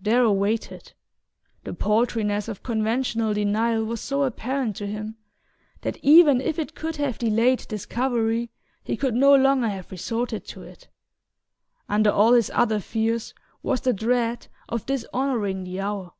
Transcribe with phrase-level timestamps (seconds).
[0.00, 0.92] Darrow waited.
[1.64, 5.16] The paltriness of conventional denial was so apparent to him
[5.80, 8.52] that even if it could have delayed discovery
[8.84, 10.86] he could no longer have resorted to it.
[11.88, 13.34] Under all his other fears
[13.64, 16.12] was the dread of dishonouring the hour.